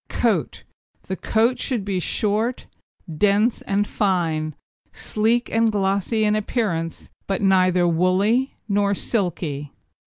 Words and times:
COAT 0.09 0.63
The 1.03 1.15
coat 1.15 1.59
should 1.59 1.85
be 1.85 1.99
short, 1.99 2.61
hard, 3.07 3.19
dense 3.19 3.61
and 3.61 3.85
fine, 3.87 4.55
sleek 4.91 5.47
and 5.51 5.71
glossy 5.71 6.23
in 6.23 6.35
appearance, 6.35 7.11
but 7.27 7.43
neither 7.43 7.87
woolly 7.87 8.55
nor 8.67 8.95
silky. 8.95 9.71